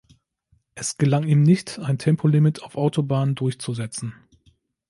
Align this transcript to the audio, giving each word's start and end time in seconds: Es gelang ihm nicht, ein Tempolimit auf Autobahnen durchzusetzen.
Es 0.73 0.97
gelang 0.97 1.27
ihm 1.27 1.43
nicht, 1.43 1.77
ein 1.77 1.99
Tempolimit 1.99 2.63
auf 2.63 2.75
Autobahnen 2.75 3.35
durchzusetzen. 3.35 4.15